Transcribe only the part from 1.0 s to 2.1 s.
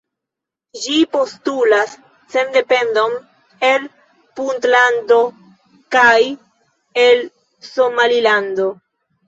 postulas